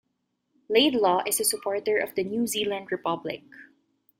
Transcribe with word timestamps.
Laidlaw 0.67 1.21
is 1.27 1.39
a 1.39 1.43
supporter 1.43 1.99
of 1.99 2.17
a 2.17 2.23
New 2.23 2.47
Zealand 2.47 2.91
republic. 2.91 3.43